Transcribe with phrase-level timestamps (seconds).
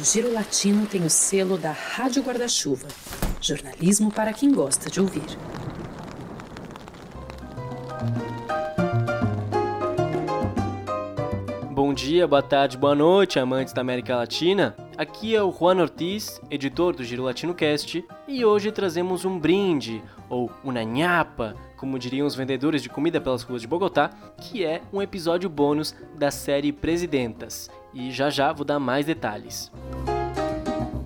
[0.00, 2.86] O Giro Latino tem o selo da Rádio Guarda-Chuva.
[3.40, 5.26] Jornalismo para quem gosta de ouvir.
[11.72, 14.76] Bom dia, boa tarde, boa noite, amantes da América Latina.
[14.96, 20.00] Aqui é o Juan Ortiz, editor do Giro Latino Cast, e hoje trazemos um brinde,
[20.28, 24.82] ou uma nhapa, como diriam os vendedores de comida pelas ruas de Bogotá, que é
[24.92, 27.70] um episódio bônus da série Presidentas.
[27.94, 29.70] E já já vou dar mais detalhes.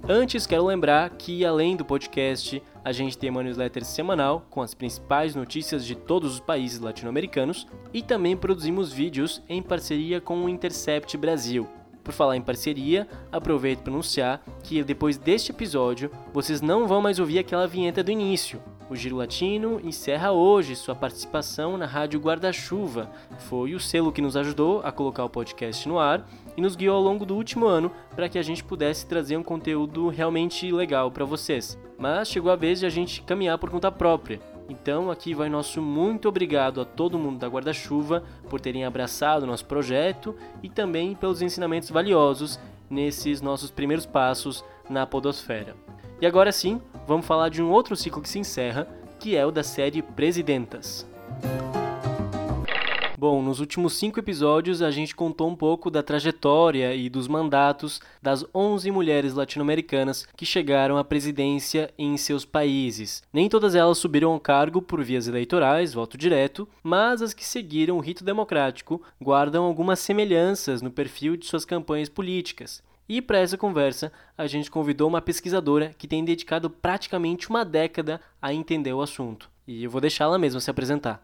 [0.09, 4.75] Antes, quero lembrar que além do podcast, a gente tem uma newsletter semanal com as
[4.75, 10.49] principais notícias de todos os países latino-americanos e também produzimos vídeos em parceria com o
[10.49, 11.69] Intercept Brasil.
[12.03, 17.21] Por falar em parceria, aproveito para anunciar que depois deste episódio vocês não vão mais
[17.21, 18.61] ouvir aquela vinheta do início.
[18.91, 23.11] O Giro Latino encerra hoje sua participação na Rádio Guarda-Chuva.
[23.39, 26.97] Foi o selo que nos ajudou a colocar o podcast no ar e nos guiou
[26.97, 31.11] ao longo do último ano para que a gente pudesse trazer um conteúdo realmente legal
[31.11, 31.79] para vocês.
[31.99, 34.41] Mas chegou a vez de a gente caminhar por conta própria.
[34.69, 39.65] Então aqui vai nosso muito obrigado a todo mundo da Guarda-Chuva por terem abraçado nosso
[39.65, 42.59] projeto e também pelos ensinamentos valiosos
[42.91, 45.75] nesses nossos primeiros passos na podosfera.
[46.23, 48.87] E agora sim, vamos falar de um outro ciclo que se encerra,
[49.19, 51.05] que é o da série Presidentas.
[53.19, 58.01] Bom, nos últimos cinco episódios a gente contou um pouco da trajetória e dos mandatos
[58.23, 63.25] das 11 mulheres latino-americanas que chegaram à presidência em seus países.
[63.33, 67.97] Nem todas elas subiram ao cargo por vias eleitorais, voto direto, mas as que seguiram
[67.97, 72.81] o rito democrático guardam algumas semelhanças no perfil de suas campanhas políticas.
[73.09, 78.21] E para essa conversa, a gente convidou uma pesquisadora que tem dedicado praticamente uma década
[78.41, 79.51] a entender o assunto.
[79.67, 81.21] E eu vou deixá-la mesma se apresentar.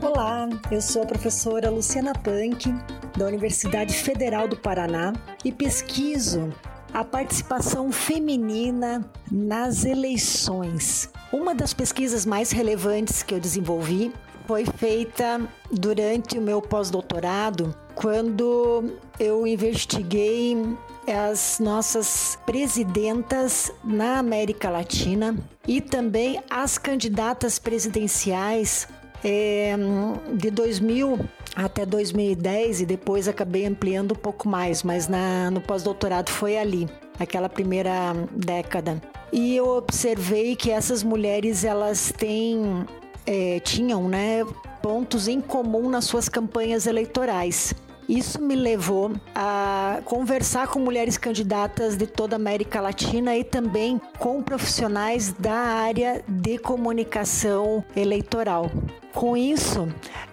[0.00, 2.72] Olá, eu sou a professora Luciana Punk,
[3.16, 5.12] da Universidade Federal do Paraná,
[5.44, 6.52] e pesquiso
[6.94, 11.10] a participação feminina nas eleições.
[11.32, 14.12] Uma das pesquisas mais relevantes que eu desenvolvi
[14.48, 20.56] foi feita durante o meu pós-doutorado, quando eu investiguei
[21.06, 25.36] as nossas presidentas na América Latina
[25.66, 28.88] e também as candidatas presidenciais
[29.22, 29.76] é,
[30.32, 36.30] de 2000 até 2010 e depois acabei ampliando um pouco mais, mas na, no pós-doutorado
[36.30, 36.88] foi ali,
[37.20, 38.98] aquela primeira década.
[39.30, 42.86] E eu observei que essas mulheres elas têm
[43.28, 44.42] é, tinham né,
[44.80, 47.74] pontos em comum nas suas campanhas eleitorais.
[48.08, 54.00] Isso me levou a conversar com mulheres candidatas de toda a América Latina e também
[54.18, 58.70] com profissionais da área de comunicação eleitoral.
[59.12, 59.86] Com isso,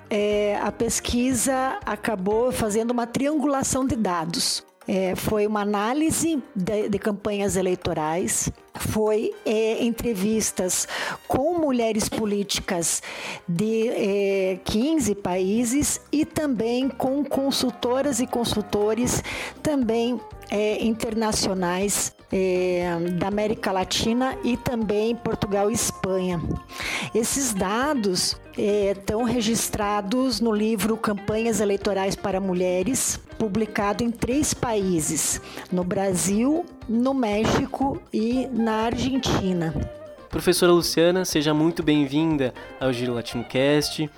[0.10, 4.64] é, a pesquisa acabou fazendo uma triangulação de dados.
[4.88, 10.88] É, foi uma análise de, de, campanhas eleitorais, foi é, entrevistas
[11.28, 13.02] com mulheres políticas
[13.48, 19.24] de é, 15 países e também com consultoras e consultores
[19.64, 20.20] também
[20.52, 26.42] é, internacionais é, da América Latina e também Portugal e Espanha.
[27.14, 35.42] Esses dados estão é, registrados no livro Campanhas Eleitorais para Mulheres, publicado em três países:
[35.72, 39.74] no Brasil, no México e na Argentina.
[40.30, 44.10] Professora Luciana, seja muito bem-vinda ao Giro Latino Cast.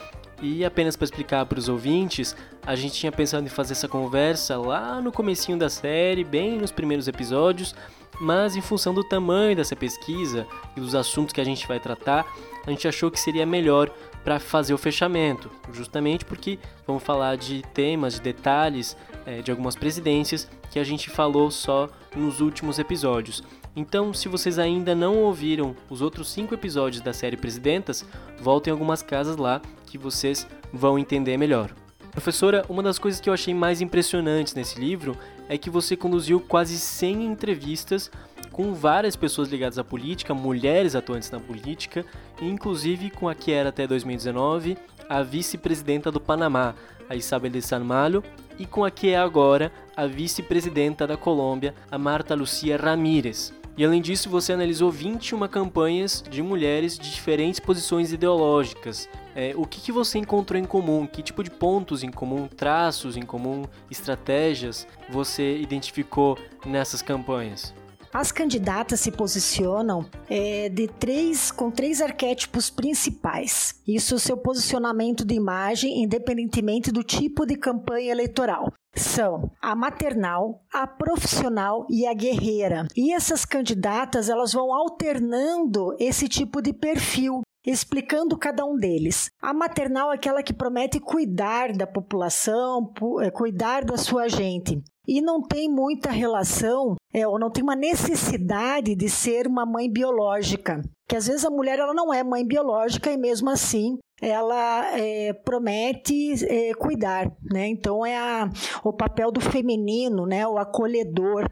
[0.41, 2.35] E apenas para explicar para os ouvintes,
[2.65, 6.71] a gente tinha pensado em fazer essa conversa lá no comecinho da série, bem nos
[6.71, 7.73] primeiros episódios,
[8.19, 12.25] mas em função do tamanho dessa pesquisa e dos assuntos que a gente vai tratar,
[12.65, 13.89] a gente achou que seria melhor
[14.23, 19.75] para fazer o fechamento, justamente porque vamos falar de temas, de detalhes é, de algumas
[19.75, 23.41] presidências que a gente falou só nos últimos episódios.
[23.75, 28.03] Então, se vocês ainda não ouviram os outros cinco episódios da série Presidentas,
[28.41, 31.71] voltem algumas casas lá que vocês vão entender melhor.
[32.17, 35.15] Professora, uma das coisas que eu achei mais impressionantes nesse livro
[35.47, 38.09] é que você conduziu quase 100 entrevistas
[38.51, 42.03] com várias pessoas ligadas à política, mulheres atuantes na política,
[42.41, 46.73] inclusive com a que era até 2019 a vice-presidenta do Panamá,
[47.07, 48.23] a Isabel de San Malo,
[48.57, 53.53] e com a que é agora a vice-presidenta da Colômbia, a Marta Lucia Ramírez.
[53.77, 59.07] E além disso, você analisou 21 campanhas de mulheres de diferentes posições ideológicas.
[59.35, 61.05] É, o que, que você encontrou em comum?
[61.05, 67.71] Que tipo de pontos em comum, traços em comum, estratégias você identificou nessas campanhas?
[68.17, 73.79] As candidatas se posicionam é, de três, com três arquétipos principais.
[73.87, 79.75] Isso é o seu posicionamento de imagem, independentemente do tipo de campanha eleitoral são a
[79.75, 82.87] maternal, a profissional e a guerreira.
[82.95, 89.29] E essas candidatas, elas vão alternando esse tipo de perfil explicando cada um deles.
[89.41, 92.91] A maternal é aquela que promete cuidar da população,
[93.21, 94.81] é, cuidar da sua gente.
[95.05, 99.91] E não tem muita relação, é, ou não tem uma necessidade de ser uma mãe
[99.91, 100.81] biológica.
[101.07, 105.31] Que às vezes a mulher ela não é mãe biológica e mesmo assim ela é,
[105.33, 107.67] promete é, cuidar, né?
[107.67, 108.49] Então é a,
[108.83, 110.47] o papel do feminino, né?
[110.47, 111.49] O acolhedor,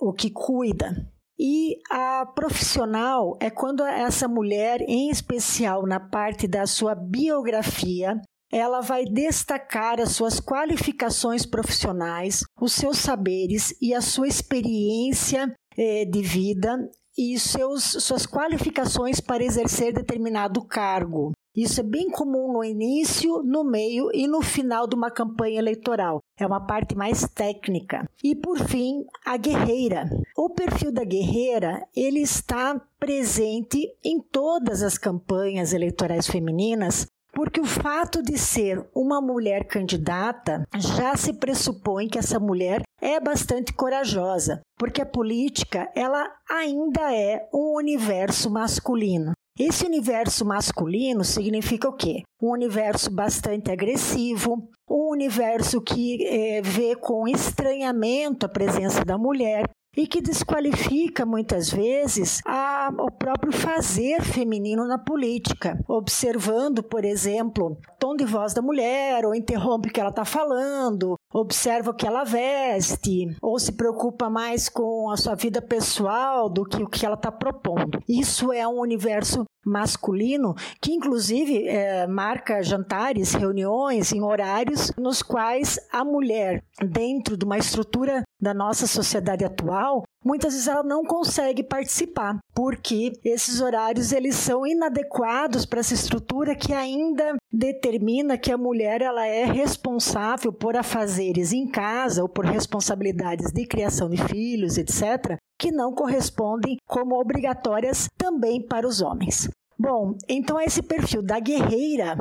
[0.00, 0.94] o que cuida.
[1.38, 8.20] E a profissional é quando essa mulher, em especial na parte da sua biografia,
[8.54, 16.04] ela vai destacar as suas qualificações profissionais, os seus saberes e a sua experiência eh,
[16.04, 16.78] de vida
[17.18, 21.32] e seus, suas qualificações para exercer determinado cargo.
[21.56, 26.20] Isso é bem comum no início, no meio e no final de uma campanha eleitoral.
[26.36, 28.08] É uma parte mais técnica.
[28.24, 30.04] E por fim, a guerreira.
[30.36, 37.64] O perfil da guerreira, ele está presente em todas as campanhas eleitorais femininas, porque o
[37.64, 44.60] fato de ser uma mulher candidata já se pressupõe que essa mulher é bastante corajosa,
[44.78, 49.32] porque a política ela ainda é um universo masculino.
[49.58, 52.22] Esse universo masculino significa o quê?
[52.42, 59.70] Um universo bastante agressivo, um universo que é, vê com estranhamento a presença da mulher,
[59.96, 67.76] e que desqualifica muitas vezes a, o próprio fazer feminino na política, observando, por exemplo,
[67.98, 72.06] tom de voz da mulher, ou interrompe o que ela está falando, observa o que
[72.06, 77.04] ela veste, ou se preocupa mais com a sua vida pessoal do que o que
[77.04, 78.02] ela está propondo.
[78.08, 85.78] Isso é um universo masculino que, inclusive, é, marca jantares, reuniões em horários nos quais
[85.90, 91.62] a mulher, dentro de uma estrutura da nossa sociedade atual, muitas vezes ela não consegue
[91.62, 98.58] participar, porque esses horários eles são inadequados para essa estrutura que ainda determina que a
[98.58, 104.76] mulher ela é responsável por afazeres em casa ou por responsabilidades de criação de filhos,
[104.76, 109.48] etc., que não correspondem como obrigatórias também para os homens.
[109.78, 112.16] Bom, então esse perfil da guerreira,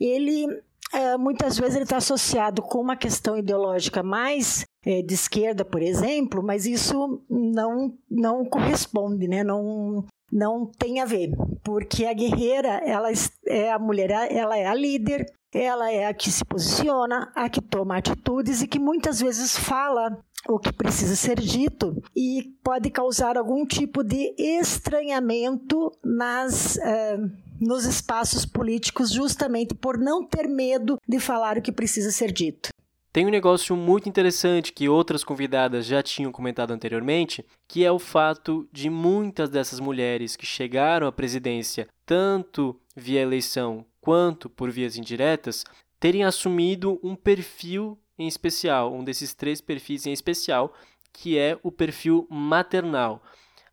[0.00, 0.46] ele
[0.92, 6.42] é, muitas vezes ele está associado com uma questão ideológica mais de esquerda, por exemplo,
[6.42, 9.44] mas isso não, não corresponde, né?
[9.44, 11.30] não, não tem a ver,
[11.62, 13.08] porque a guerreira, ela
[13.46, 17.60] é a mulher, ela é a líder, ela é a que se posiciona, a que
[17.60, 20.16] toma atitudes e que muitas vezes fala
[20.48, 27.18] o que precisa ser dito e pode causar algum tipo de estranhamento nas, eh,
[27.60, 32.70] nos espaços políticos, justamente por não ter medo de falar o que precisa ser dito.
[33.12, 37.98] Tem um negócio muito interessante que outras convidadas já tinham comentado anteriormente, que é o
[37.98, 44.96] fato de muitas dessas mulheres que chegaram à presidência, tanto via eleição quanto por vias
[44.96, 45.64] indiretas,
[45.98, 50.72] terem assumido um perfil em especial, um desses três perfis em especial,
[51.12, 53.20] que é o perfil maternal.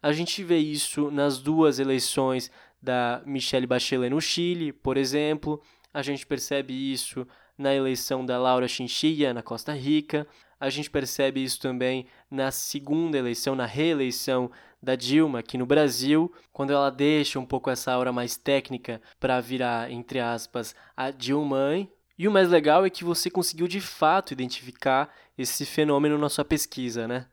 [0.01, 2.49] A gente vê isso nas duas eleições
[2.81, 5.61] da Michelle Bachelet no Chile, por exemplo.
[5.93, 7.27] A gente percebe isso
[7.57, 10.27] na eleição da Laura Chinchilla na Costa Rica.
[10.59, 16.31] A gente percebe isso também na segunda eleição, na reeleição da Dilma aqui no Brasil,
[16.51, 21.87] quando ela deixa um pouco essa aura mais técnica para virar, entre aspas, a Dilma.
[22.17, 26.45] E o mais legal é que você conseguiu de fato identificar esse fenômeno na sua
[26.45, 27.27] pesquisa, né?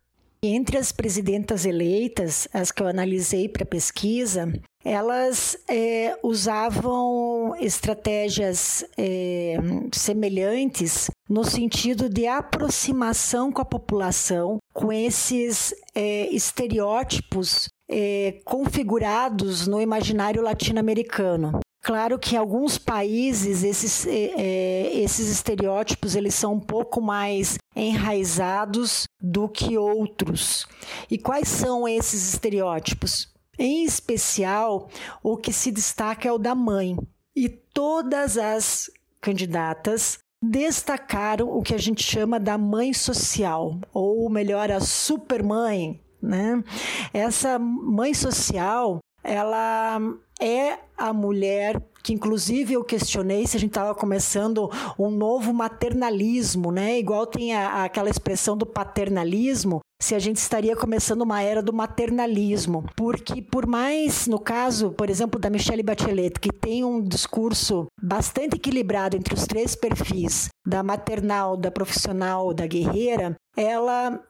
[0.46, 4.52] Entre as presidentas eleitas, as que eu analisei para pesquisa,
[4.84, 9.56] elas é, usavam estratégias é,
[9.90, 19.80] semelhantes no sentido de aproximação com a população, com esses é, estereótipos é, configurados no
[19.80, 21.60] imaginário latino-americano.
[21.84, 27.58] Claro que em alguns países esses, é, é, esses estereótipos eles são um pouco mais
[27.76, 30.66] enraizados do que outros.
[31.10, 33.32] E quais são esses estereótipos?
[33.58, 34.90] Em especial,
[35.22, 36.94] o que se destaca é o da mãe.
[37.34, 38.90] E todas as
[39.22, 45.98] candidatas destacaram o que a gente chama da mãe social, ou melhor, a supermãe.
[46.20, 46.62] Né?
[47.12, 50.00] Essa mãe social, ela
[50.40, 56.70] é a mulher que inclusive eu questionei se a gente estava começando um novo maternalismo,
[56.70, 56.98] né?
[56.98, 61.72] Igual tem a, aquela expressão do paternalismo, se a gente estaria começando uma era do
[61.72, 67.86] maternalismo, porque por mais no caso, por exemplo, da Michelle Bachelet, que tem um discurso
[67.98, 74.22] bastante equilibrado entre os três perfis, da maternal, da profissional, da guerreira, ela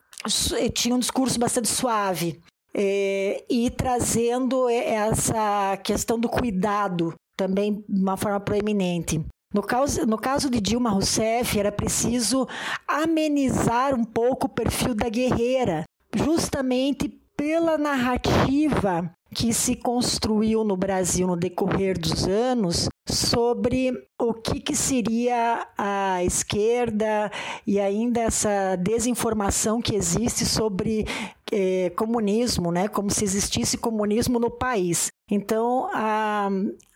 [0.72, 2.40] tinha um discurso bastante suave.
[2.76, 9.24] É, e trazendo essa questão do cuidado também de uma forma proeminente.
[9.52, 12.48] No caso, no caso de Dilma Rousseff, era preciso
[12.88, 15.84] amenizar um pouco o perfil da guerreira,
[16.16, 24.60] justamente pela narrativa que se construiu no Brasil no decorrer dos anos sobre o que,
[24.60, 27.30] que, seria a esquerda
[27.66, 31.04] e ainda essa desinformação que existe sobre
[31.52, 32.88] eh, comunismo, né?
[32.88, 35.08] como se existisse comunismo no país.
[35.30, 36.48] Então, a,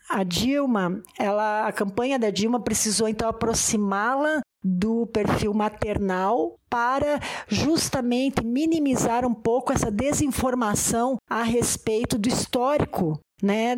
[0.09, 8.43] a Dilma, ela, a campanha da Dilma precisou então aproximá-la do perfil maternal para justamente
[8.43, 13.75] minimizar um pouco essa desinformação a respeito do histórico, né,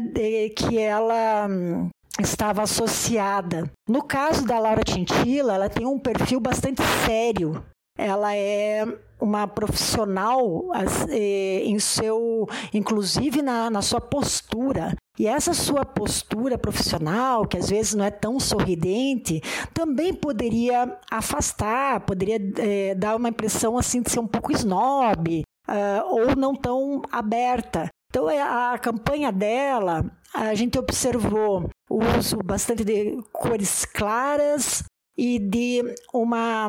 [0.56, 3.70] que ela hum, estava associada.
[3.88, 7.64] No caso da Laura Tintila, ela tem um perfil bastante sério.
[7.98, 8.86] Ela é
[9.19, 10.71] uma profissional
[11.10, 14.95] eh, em seu, inclusive na, na sua postura.
[15.19, 19.41] E essa sua postura profissional, que às vezes não é tão sorridente,
[19.74, 26.05] também poderia afastar, poderia é, dar uma impressão assim de ser um pouco snob uh,
[26.07, 27.88] ou não tão aberta.
[28.10, 34.83] Então, é, a campanha dela, a gente observou o uso bastante de cores claras
[35.18, 36.68] e de uma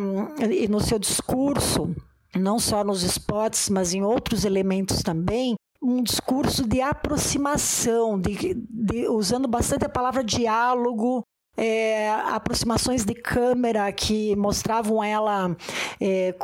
[0.50, 1.94] e no seu discurso,
[2.34, 9.08] não só nos spots, mas em outros elementos também, um discurso de aproximação, de, de,
[9.08, 11.24] usando bastante a palavra diálogo,
[11.56, 15.54] é, aproximações de câmera que mostravam ela
[16.00, 16.34] é,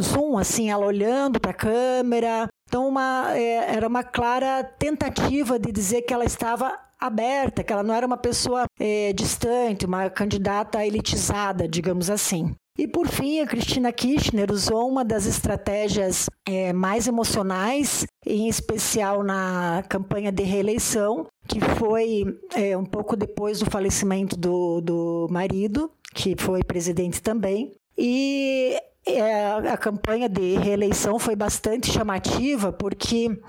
[0.00, 2.48] zoom, assim, ela olhando para a câmera.
[2.68, 7.82] Então, uma, é, era uma clara tentativa de dizer que ela estava aberta, que ela
[7.82, 12.54] não era uma pessoa é, distante, uma candidata elitizada, digamos assim.
[12.78, 19.22] E por fim, a Cristina Kirchner usou uma das estratégias é, mais emocionais, em especial
[19.22, 22.24] na campanha de reeleição, que foi
[22.54, 27.72] é, um pouco depois do falecimento do, do marido, que foi presidente também.
[27.96, 33.40] E é, a campanha de reeleição foi bastante chamativa, porque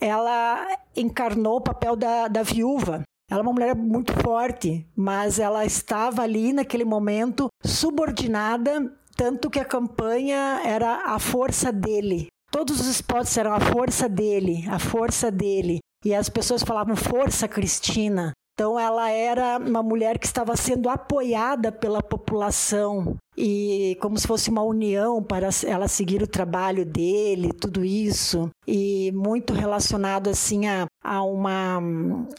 [0.00, 0.66] ela
[0.96, 6.22] encarnou o papel da, da viúva, ela é uma mulher muito forte, mas ela estava
[6.22, 12.26] ali naquele momento subordinada, tanto que a campanha era a força dele.
[12.50, 15.78] Todos os spots eram a força dele, a força dele.
[16.04, 18.32] E as pessoas falavam força Cristina.
[18.60, 24.50] Então ela era uma mulher que estava sendo apoiada pela população e como se fosse
[24.50, 30.84] uma união para ela seguir o trabalho dele, tudo isso e muito relacionado assim a,
[31.02, 31.80] a, uma,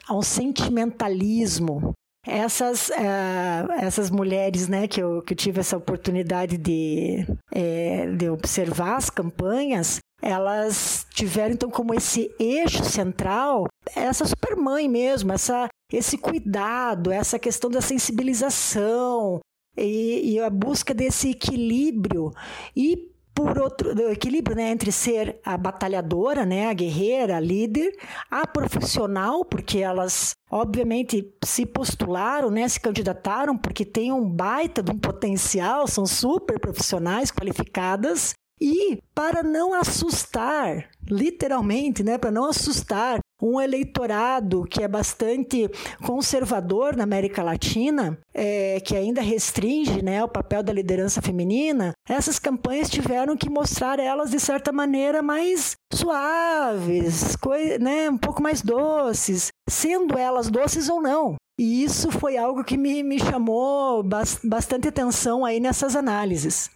[0.06, 1.92] a um sentimentalismo.
[2.24, 8.30] Essas, uh, essas mulheres né, que, eu, que eu tive essa oportunidade de, é, de
[8.30, 16.16] observar as campanhas, elas tiveram então como esse eixo central essa supermãe mesmo, essa, esse
[16.18, 19.40] cuidado, essa questão da sensibilização
[19.76, 22.32] e, e a busca desse equilíbrio.
[22.76, 27.92] E por outro equilíbrio né, entre ser a batalhadora, né, a guerreira, a líder,
[28.30, 34.90] a profissional, porque elas obviamente se postularam, né, se candidataram porque têm um baita de
[34.90, 43.18] um potencial, são super profissionais qualificadas e para não assustar, literalmente, né, para não assustar
[43.42, 45.68] um eleitorado que é bastante
[46.06, 52.38] conservador na América Latina, é, que ainda restringe né, o papel da liderança feminina, essas
[52.38, 57.36] campanhas tiveram que mostrar elas de certa maneira mais suaves,
[57.80, 61.34] né, um pouco mais doces, sendo elas doces ou não.
[61.58, 64.02] E isso foi algo que me, me chamou
[64.44, 66.70] bastante atenção aí nessas análises.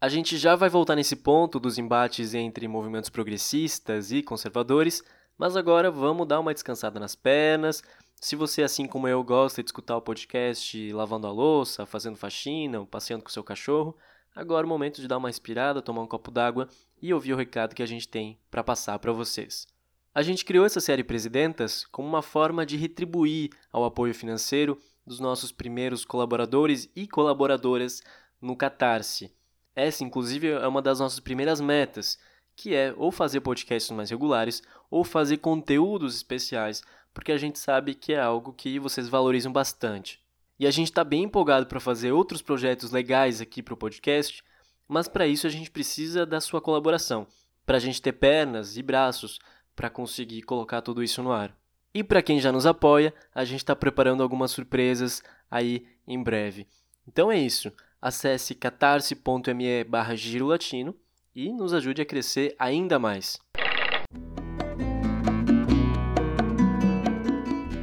[0.00, 5.02] A gente já vai voltar nesse ponto dos embates entre movimentos progressistas e conservadores,
[5.38, 7.82] mas agora vamos dar uma descansada nas pernas.
[8.16, 12.80] Se você, assim como eu, gosta de escutar o podcast lavando a louça, fazendo faxina
[12.80, 13.96] ou passeando com seu cachorro,
[14.34, 16.68] agora é o momento de dar uma inspirada, tomar um copo d'água
[17.00, 19.66] e ouvir o recado que a gente tem para passar para vocês.
[20.12, 24.76] A gente criou essa série Presidentas como uma forma de retribuir ao apoio financeiro
[25.06, 28.02] dos nossos primeiros colaboradores e colaboradoras
[28.40, 29.32] no Catarse.
[29.76, 32.18] Essa, inclusive, é uma das nossas primeiras metas,
[32.56, 37.94] que é ou fazer podcasts mais regulares ou fazer conteúdos especiais, porque a gente sabe
[37.94, 40.20] que é algo que vocês valorizam bastante.
[40.58, 44.42] E a gente está bem empolgado para fazer outros projetos legais aqui para o podcast.
[44.88, 47.26] Mas para isso a gente precisa da sua colaboração,
[47.66, 49.38] para a gente ter pernas e braços
[49.76, 51.54] para conseguir colocar tudo isso no ar.
[51.94, 56.66] E para quem já nos apoia, a gente está preparando algumas surpresas aí em breve.
[57.06, 57.72] Então é isso.
[58.00, 60.94] Acesse catarse.me barra giro latino
[61.34, 63.38] e nos ajude a crescer ainda mais.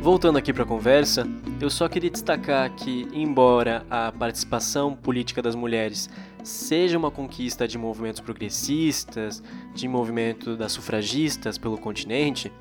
[0.05, 1.27] Voltando aqui para a conversa,
[1.59, 6.11] eu só queria destacar que, embora a participação política das mulheres
[6.43, 9.41] seja uma conquista de movimentos progressistas,
[9.73, 12.51] de movimento das sufragistas pelo continente,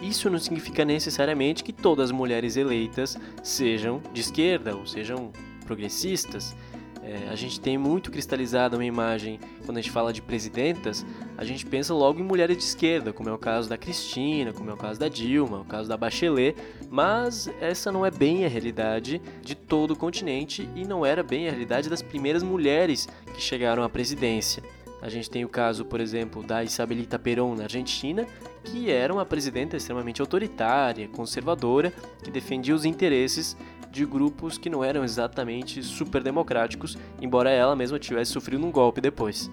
[0.00, 5.32] isso não significa necessariamente que todas as mulheres eleitas sejam de esquerda ou sejam
[5.66, 6.56] progressistas.
[7.06, 11.06] É, a gente tem muito cristalizada uma imagem, quando a gente fala de presidentas,
[11.38, 14.70] a gente pensa logo em mulheres de esquerda, como é o caso da Cristina, como
[14.70, 16.56] é o caso da Dilma, o caso da Bachelet,
[16.90, 21.46] mas essa não é bem a realidade de todo o continente e não era bem
[21.46, 24.60] a realidade das primeiras mulheres que chegaram à presidência.
[25.00, 28.26] A gente tem o caso, por exemplo, da Isabelita Perón na Argentina,
[28.64, 31.92] que era uma presidenta extremamente autoritária, conservadora,
[32.24, 33.56] que defendia os interesses
[33.96, 39.00] de grupos que não eram exatamente super democráticos, embora ela mesma tivesse sofrido um golpe
[39.00, 39.50] depois.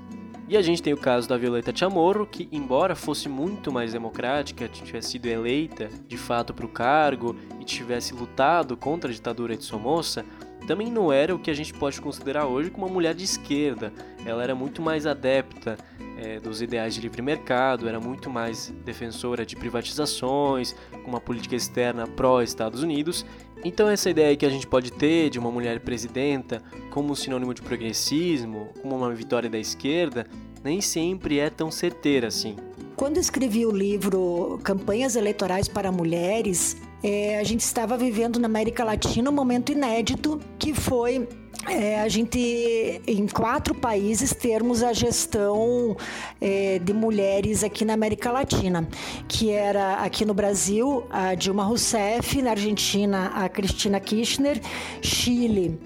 [0.49, 4.67] E a gente tem o caso da Violeta Chamorro, que, embora fosse muito mais democrática,
[4.67, 9.63] tivesse sido eleita de fato para o cargo e tivesse lutado contra a ditadura de
[9.63, 10.25] Somoza,
[10.67, 13.93] também não era o que a gente pode considerar hoje como uma mulher de esquerda.
[14.25, 15.77] Ela era muito mais adepta
[16.17, 21.55] é, dos ideais de livre mercado, era muito mais defensora de privatizações, com uma política
[21.55, 23.25] externa pró-Estados Unidos.
[23.63, 27.61] Então, essa ideia que a gente pode ter de uma mulher presidenta como sinônimo de
[27.61, 30.27] progressismo, como uma vitória da esquerda,
[30.63, 32.55] nem sempre é tão certeira assim.
[32.95, 38.83] Quando escrevi o livro Campanhas Eleitorais para Mulheres, é, a gente estava vivendo na América
[38.83, 41.27] Latina um momento inédito que foi
[41.67, 45.95] é, a gente, em quatro países, termos a gestão
[46.41, 48.87] é, de mulheres aqui na América Latina,
[49.27, 54.59] que era aqui no Brasil a Dilma Rousseff, na Argentina a Cristina Kirchner,
[55.01, 55.79] Chile,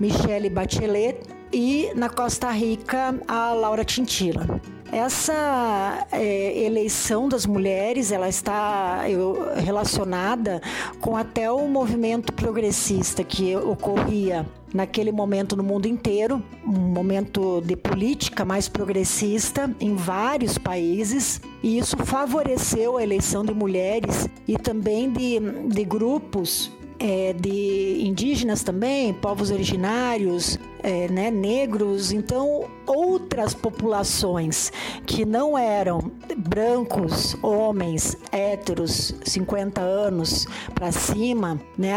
[0.00, 1.20] Michelle Bachelet
[1.52, 4.60] e na Costa Rica a Laura Tintila.
[4.90, 10.62] Essa é, eleição das mulheres, ela está eu, relacionada
[11.00, 17.76] com até o movimento progressista que ocorria naquele momento no mundo inteiro, um momento de
[17.76, 25.10] política mais progressista em vários países, e isso favoreceu a eleição de mulheres e também
[25.10, 34.72] de, de grupos é, de indígenas também, povos originários, é, né, negros, então outras populações
[35.06, 41.92] que não eram brancos, homens, héteros, 50 anos para cima, né,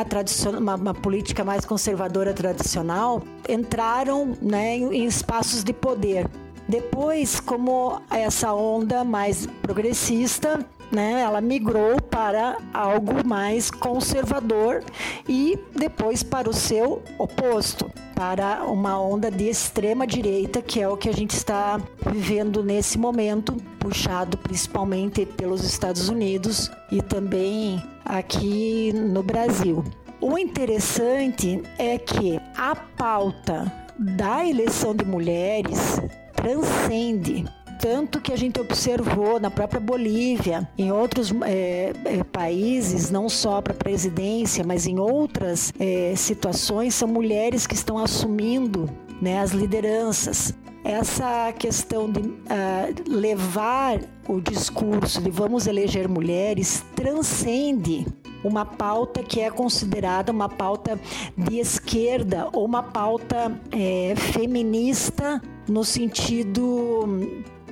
[0.57, 6.27] uma, uma, política mais conservadora tradicional, entraram né, em, em espaços de poder.
[6.67, 14.83] Depois, como essa onda mais progressista né, ela migrou para algo mais conservador
[15.27, 20.97] e depois para o seu oposto, para uma onda de extrema direita, que é o
[20.97, 21.79] que a gente está
[22.11, 29.83] vivendo nesse momento, puxado principalmente pelos Estados Unidos e também aqui no Brasil.
[30.19, 35.99] O interessante é que a pauta da eleição de mulheres
[36.35, 37.45] transcende
[37.81, 41.91] tanto que a gente observou na própria Bolívia, em outros é,
[42.31, 47.97] países, não só para a presidência, mas em outras é, situações, são mulheres que estão
[47.97, 48.87] assumindo
[49.19, 50.53] né, as lideranças.
[50.83, 52.33] Essa questão de uh,
[53.07, 58.07] levar o discurso de vamos eleger mulheres transcende
[58.43, 60.99] uma pauta que é considerada uma pauta
[61.37, 67.07] de esquerda ou uma pauta é, feminista no sentido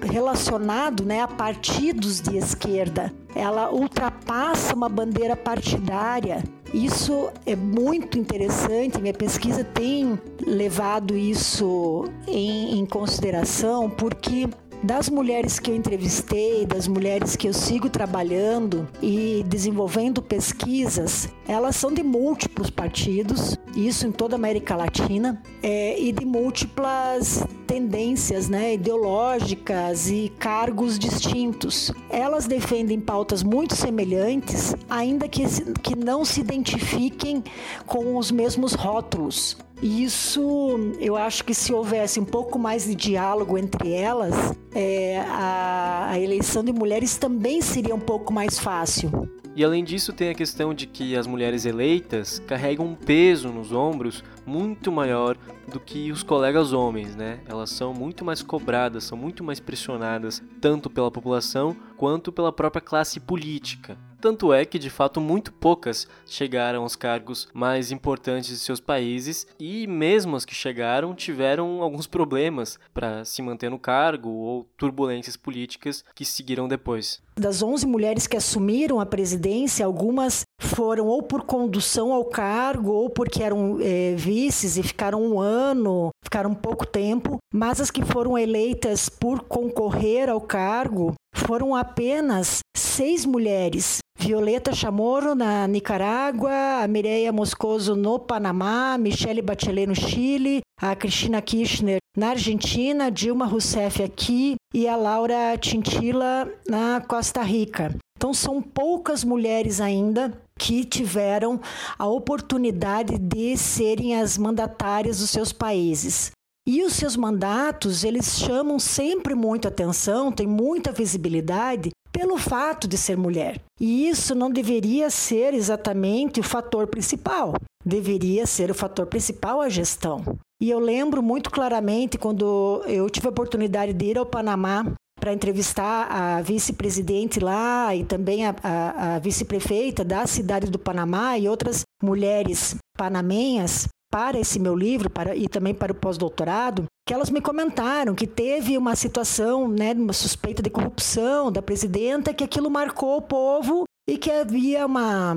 [0.04, 3.14] relacionado né, a partidos de esquerda.
[3.36, 6.44] Ela ultrapassa uma bandeira partidária.
[6.74, 9.02] Isso é muito interessante.
[9.02, 14.48] Minha pesquisa tem levado isso em, em consideração porque
[14.84, 21.76] das mulheres que eu entrevistei, das mulheres que eu sigo trabalhando e desenvolvendo pesquisas, elas
[21.76, 28.50] são de múltiplos partidos, isso em toda a América Latina, é, e de múltiplas tendências
[28.50, 31.92] né, ideológicas e cargos distintos.
[32.10, 35.44] Elas defendem pautas muito semelhantes, ainda que,
[35.82, 37.44] que não se identifiquem
[37.86, 39.58] com os mesmos rótulos.
[39.82, 44.36] Isso, eu acho que se houvesse um pouco mais de diálogo entre elas,
[44.74, 49.30] é, a, a eleição de mulheres também seria um pouco mais fácil.
[49.56, 53.72] E além disso, tem a questão de que as mulheres eleitas carregam um peso nos
[53.72, 55.38] ombros muito maior
[55.72, 57.40] do que os colegas homens, né?
[57.46, 62.82] Elas são muito mais cobradas, são muito mais pressionadas, tanto pela população quanto pela própria
[62.82, 63.98] classe política.
[64.22, 69.48] Tanto é que, de fato, muito poucas chegaram aos cargos mais importantes de seus países
[69.58, 75.38] e, mesmo as que chegaram, tiveram alguns problemas para se manter no cargo ou turbulências
[75.38, 77.22] políticas que seguiram depois.
[77.40, 83.10] Das 11 mulheres que assumiram a presidência, algumas foram ou por condução ao cargo ou
[83.10, 88.38] porque eram é, vices e ficaram um ano, ficaram pouco tempo, mas as que foram
[88.38, 94.00] eleitas por concorrer ao cargo foram apenas seis mulheres.
[94.20, 101.42] Violeta Chamorro na Nicarágua, a Mireia Moscoso no Panamá, Michelle Bachelet no Chile, a Cristina
[101.42, 107.96] Kirchner na Argentina, Dilma Rousseff aqui e a Laura Tintila na Costa Rica.
[108.18, 111.60] Então são poucas mulheres ainda que tiveram
[111.98, 116.32] a oportunidade de serem as mandatárias dos seus países.
[116.68, 122.98] E os seus mandatos, eles chamam sempre muito atenção, têm muita visibilidade pelo fato de
[122.98, 123.62] ser mulher.
[123.80, 127.54] E isso não deveria ser exatamente o fator principal.
[127.86, 130.38] Deveria ser o fator principal a gestão.
[130.62, 134.86] E eu lembro muito claramente quando eu tive a oportunidade de ir ao Panamá
[135.20, 141.38] para entrevistar a vice-presidente lá e também a, a, a vice-prefeita da cidade do Panamá
[141.38, 147.14] e outras mulheres panamenhas para esse meu livro para, e também para o pós-doutorado, que
[147.14, 152.44] elas me comentaram que teve uma situação, né, uma suspeita de corrupção da presidenta, que
[152.44, 155.36] aquilo marcou o povo e que havia uma,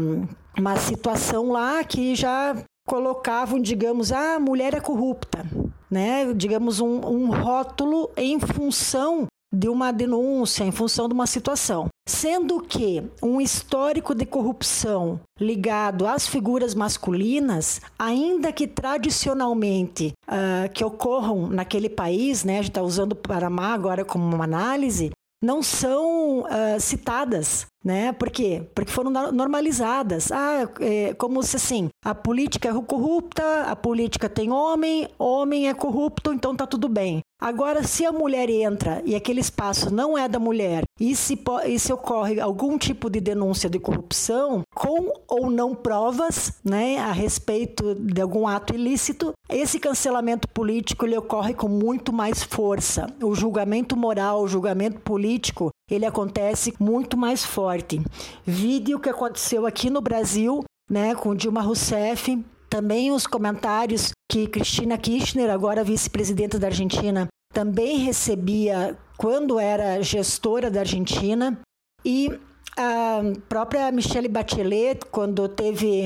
[0.59, 2.57] uma situação lá que já
[2.87, 5.47] colocavam, digamos, ah, a mulher é corrupta,
[5.91, 6.33] né?
[6.35, 11.89] Digamos, um, um rótulo em função de uma denúncia em função de uma situação.
[12.09, 20.85] Sendo que um histórico de corrupção ligado às figuras masculinas, ainda que tradicionalmente uh, que
[20.85, 25.11] ocorram naquele país, né, a gente está usando o Paramá agora como uma análise,
[25.43, 28.13] não são uh, citadas né?
[28.13, 28.63] Por quê?
[28.75, 30.31] Porque foram normalizadas.
[30.31, 35.75] Ah, é, como se assim, a política é corrupta, a política tem homem, homem é
[35.75, 37.22] corrupto, então tá tudo bem.
[37.43, 41.77] Agora, se a mulher entra e aquele espaço não é da mulher, e se, e
[41.77, 47.97] se ocorre algum tipo de denúncia de corrupção, com ou não provas né, a respeito
[47.97, 53.09] de algum ato ilícito, esse cancelamento político ele ocorre com muito mais força.
[53.21, 58.01] O julgamento moral, o julgamento político, ele acontece muito mais forte.
[58.47, 62.41] Vídeo que aconteceu aqui no Brasil, né, com Dilma Rousseff,
[62.73, 70.71] também os comentários que Cristina Kirchner, agora vice-presidenta da Argentina, também recebia quando era gestora
[70.71, 71.61] da Argentina.
[72.03, 72.31] E
[72.75, 76.05] a própria Michelle Bachelet, quando teve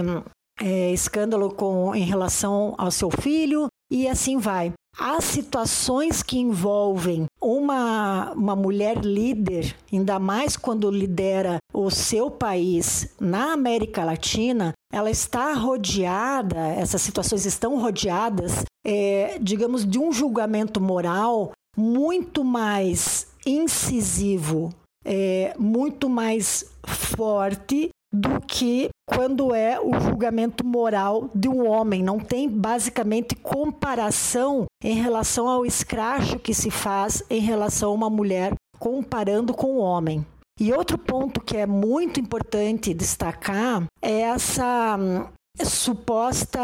[0.61, 4.73] é, escândalo com, em relação ao seu filho, e assim vai.
[4.99, 13.15] As situações que envolvem uma, uma mulher líder, ainda mais quando lidera o seu país
[13.21, 20.81] na América Latina, ela está rodeada, essas situações estão rodeadas, é, digamos, de um julgamento
[20.81, 24.73] moral muito mais incisivo,
[25.05, 32.03] é, muito mais forte do que quando é o julgamento moral de um homem.
[32.03, 38.11] Não tem basicamente comparação em relação ao escracho que se faz em relação a uma
[38.11, 40.25] mulher comparando com o homem.
[40.59, 45.27] E outro ponto que é muito importante destacar é essa hum,
[45.63, 46.61] suposta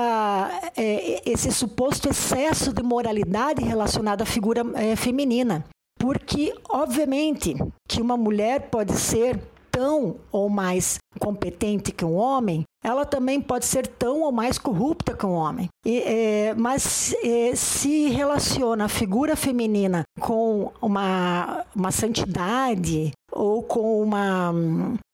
[0.75, 5.65] é, esse suposto excesso de moralidade relacionado à figura é, feminina
[6.03, 7.55] porque obviamente
[7.87, 9.39] que uma mulher pode ser
[9.73, 15.15] tão ou mais competente que um homem, ela também pode ser tão ou mais corrupta
[15.15, 15.69] que um homem.
[15.85, 24.03] E, é, mas é, se relaciona a figura feminina com uma, uma santidade ou com
[24.03, 24.53] uma.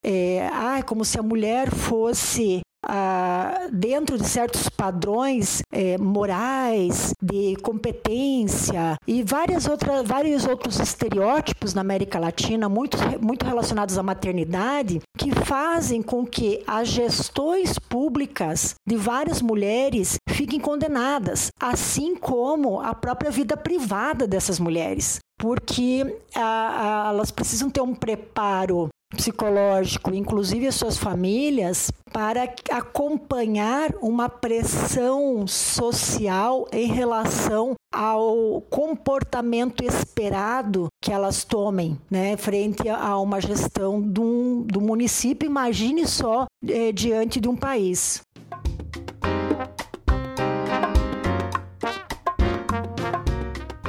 [0.05, 7.57] É, ah, como se a mulher fosse ah, dentro de certos padrões é, morais, de
[7.57, 15.01] competência e várias outras, vários outros estereótipos na América Latina, muito, muito relacionados à maternidade,
[15.17, 22.95] que fazem com que as gestões públicas de várias mulheres fiquem condenadas, assim como a
[22.95, 25.19] própria vida privada dessas mulheres.
[25.39, 33.91] Porque a, a, elas precisam ter um preparo psicológico, inclusive as suas famílias, para acompanhar
[34.03, 43.41] uma pressão social em relação ao comportamento esperado que elas tomem, né, frente a uma
[43.41, 45.47] gestão do, do município.
[45.47, 48.23] Imagine só é, diante de um país.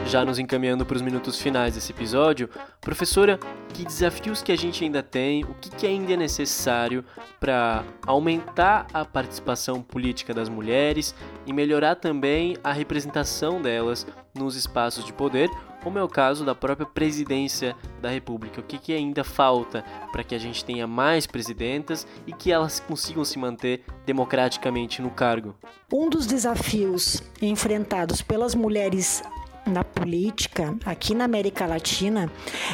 [0.10, 2.50] Já nos encaminhando para os minutos finais desse episódio,
[2.82, 3.40] professora,
[3.76, 7.06] que desafios que a gente ainda tem, o que, que ainda é necessário
[7.40, 11.14] para aumentar a participação política das mulheres
[11.46, 15.48] e melhorar também a representação delas nos espaços de poder,
[15.84, 18.62] como é o caso da própria presidência da República.
[18.62, 22.80] O que, que ainda falta para que a gente tenha mais presidentas e que elas
[22.80, 25.56] consigam se manter democraticamente no cargo?
[25.94, 29.22] Um dos desafios enfrentados pelas mulheres
[29.70, 32.32] na política aqui na América Latina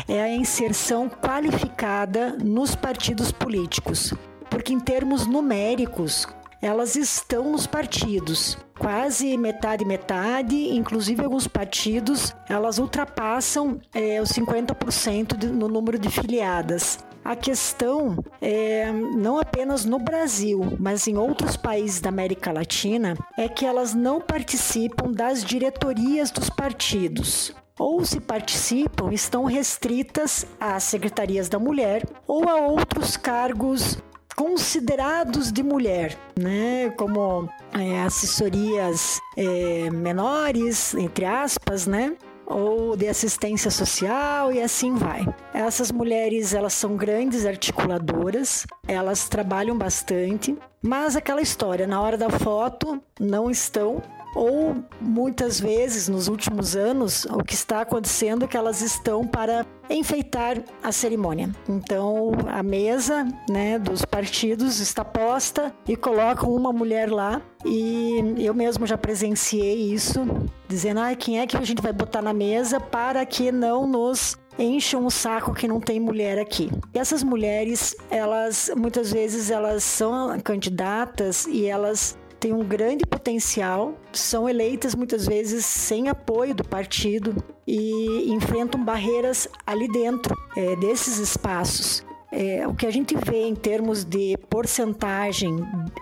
[0.07, 4.13] é a inserção qualificada nos partidos políticos,
[4.49, 6.27] porque em termos numéricos
[6.61, 8.57] elas estão nos partidos.
[8.77, 16.09] Quase metade metade, inclusive alguns partidos, elas ultrapassam é, os 50% de, no número de
[16.09, 16.99] filiadas.
[17.23, 23.49] A questão é não apenas no Brasil, mas em outros países da América Latina, é
[23.49, 31.49] que elas não participam das diretorias dos partidos ou se participam estão restritas às secretarias
[31.49, 33.97] da mulher ou a outros cargos
[34.35, 36.89] considerados de mulher, né?
[36.97, 42.15] Como é, assessorias é, menores, entre aspas, né?
[42.47, 45.25] ou de assistência social e assim vai.
[45.53, 52.29] Essas mulheres, elas são grandes articuladoras, elas trabalham bastante, mas aquela história, na hora da
[52.29, 54.01] foto, não estão
[54.35, 59.65] ou muitas vezes nos últimos anos o que está acontecendo é que elas estão para
[59.89, 61.49] enfeitar a cerimônia.
[61.69, 68.53] Então a mesa, né, dos partidos está posta e colocam uma mulher lá e eu
[68.53, 70.21] mesmo já presenciei isso,
[70.67, 74.37] dizendo: "Ah, quem é que a gente vai botar na mesa para que não nos
[74.57, 76.69] encham o saco que não tem mulher aqui.
[76.93, 83.95] E essas mulheres, elas muitas vezes elas são candidatas e elas têm um grande potencial,
[84.13, 91.17] são eleitas muitas vezes sem apoio do partido e enfrentam barreiras ali dentro é, desses
[91.17, 92.05] espaços.
[92.31, 95.57] É, o que a gente vê em termos de porcentagem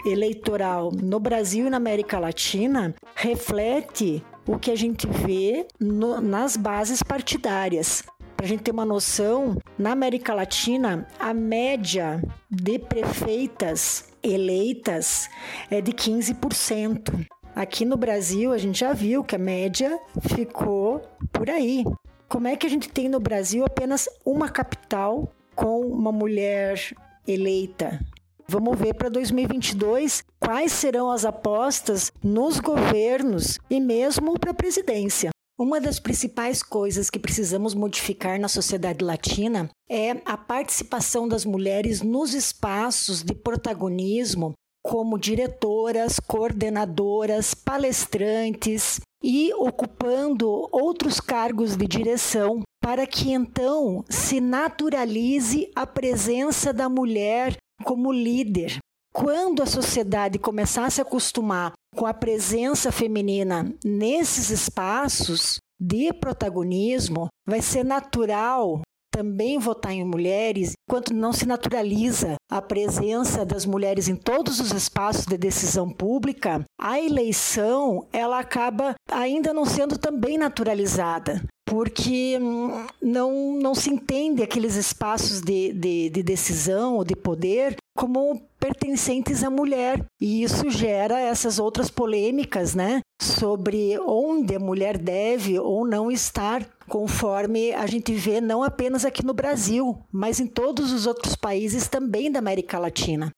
[0.06, 6.58] eleitoral no Brasil e na América Latina reflete o que a gente vê no, nas
[6.58, 8.04] bases partidárias.
[8.36, 15.30] Para a gente ter uma noção, na América Latina, a média de prefeitas eleitas
[15.70, 17.28] é de 15%.
[17.56, 20.00] Aqui no Brasil, a gente já viu que a média
[20.34, 21.84] ficou por aí.
[22.28, 26.80] Como é que a gente tem no Brasil apenas uma capital com uma mulher
[27.28, 28.00] eleita?
[28.48, 35.33] Vamos ver para 2022 quais serão as apostas nos governos e mesmo para a presidência.
[35.58, 42.02] Uma das principais coisas que precisamos modificar na sociedade latina é a participação das mulheres
[42.02, 53.06] nos espaços de protagonismo, como diretoras, coordenadoras, palestrantes e ocupando outros cargos de direção, para
[53.06, 58.80] que então se naturalize a presença da mulher como líder.
[59.14, 67.28] Quando a sociedade começar a se acostumar com a presença feminina nesses espaços de protagonismo,
[67.48, 68.82] vai ser natural
[69.14, 74.72] também votar em mulheres, enquanto não se naturaliza a presença das mulheres em todos os
[74.72, 82.86] espaços de decisão pública, a eleição ela acaba ainda não sendo também naturalizada porque hum,
[83.02, 89.44] não, não se entende aqueles espaços de, de, de decisão ou de poder como pertencentes
[89.44, 90.06] à mulher.
[90.22, 93.02] E isso gera essas outras polêmicas, né?
[93.22, 99.26] Sobre onde a mulher deve ou não estar, conforme a gente vê não apenas aqui
[99.26, 103.32] no Brasil, mas em todos os outros países também da América Latina.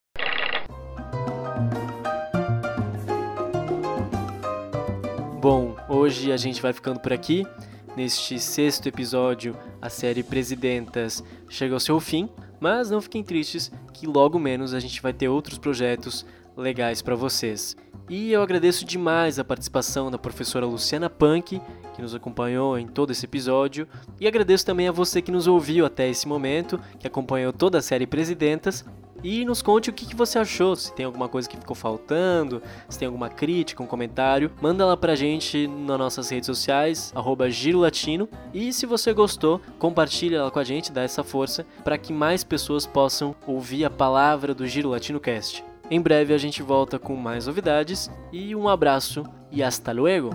[5.39, 7.47] Bom, hoje a gente vai ficando por aqui.
[7.95, 12.27] Neste sexto episódio, a série Presidentas chega ao seu fim,
[12.59, 16.25] mas não fiquem tristes que logo menos a gente vai ter outros projetos
[16.57, 17.73] legais para vocês.
[18.07, 21.59] E eu agradeço demais a participação da professora Luciana Punk,
[21.95, 23.87] que nos acompanhou em todo esse episódio,
[24.19, 27.81] e agradeço também a você que nos ouviu até esse momento, que acompanhou toda a
[27.81, 28.85] série Presidentas.
[29.23, 32.99] e nos conte o que, você achou, se tem alguma coisa que ficou faltando, se
[32.99, 37.79] tem alguma crítica, um comentário, manda lá pra gente nas nossas redes sociais, arroba Giro
[37.79, 42.13] Latino, e se você gostou, compartilha lá com a gente, dá essa força para que
[42.13, 45.63] mais pessoas possam ouvir a palavra do Giro Latino Cast.
[45.89, 50.29] Em breve a gente volta com mais novidades e um abraço e hasta luego!